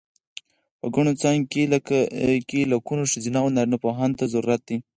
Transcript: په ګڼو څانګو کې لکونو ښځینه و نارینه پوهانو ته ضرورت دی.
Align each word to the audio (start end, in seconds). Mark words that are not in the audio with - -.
په 0.79 0.85
ګڼو 0.93 1.13
څانګو 1.21 1.49
کې 2.49 2.63
لکونو 2.73 3.03
ښځینه 3.11 3.39
و 3.41 3.53
نارینه 3.55 3.77
پوهانو 3.83 4.17
ته 4.19 4.25
ضرورت 4.33 4.61
دی. 4.67 4.77